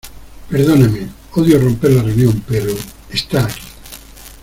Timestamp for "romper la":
1.59-2.01